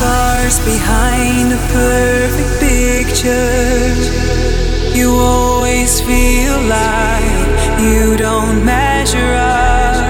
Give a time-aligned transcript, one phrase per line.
[0.00, 3.92] Scars behind a perfect picture.
[4.98, 10.00] You always feel like you don't measure up.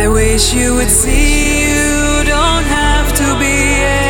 [0.00, 3.56] I wish you would see you don't have to be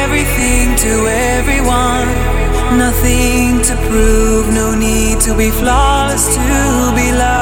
[0.03, 0.93] everything to
[1.37, 2.09] everyone.
[2.87, 7.38] Nothing to prove, no need to be flawless to be loved.